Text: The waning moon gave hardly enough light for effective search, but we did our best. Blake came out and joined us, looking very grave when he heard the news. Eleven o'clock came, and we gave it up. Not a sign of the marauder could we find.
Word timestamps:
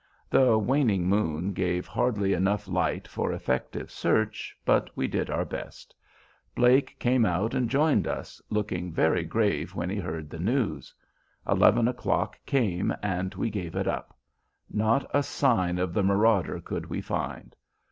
The 0.31 0.57
waning 0.57 1.07
moon 1.07 1.53
gave 1.53 1.85
hardly 1.85 2.33
enough 2.33 2.67
light 2.67 3.07
for 3.07 3.31
effective 3.31 3.91
search, 3.91 4.57
but 4.65 4.89
we 4.97 5.07
did 5.07 5.29
our 5.29 5.45
best. 5.45 5.93
Blake 6.55 6.97
came 6.97 7.23
out 7.23 7.53
and 7.53 7.69
joined 7.69 8.07
us, 8.07 8.41
looking 8.49 8.91
very 8.91 9.23
grave 9.23 9.75
when 9.75 9.91
he 9.91 9.97
heard 9.97 10.31
the 10.31 10.39
news. 10.39 10.91
Eleven 11.47 11.87
o'clock 11.87 12.35
came, 12.47 12.91
and 13.03 13.35
we 13.35 13.51
gave 13.51 13.75
it 13.75 13.87
up. 13.87 14.17
Not 14.71 15.05
a 15.13 15.21
sign 15.21 15.77
of 15.77 15.93
the 15.93 16.01
marauder 16.01 16.61
could 16.61 16.87
we 16.87 16.99
find. 16.99 17.55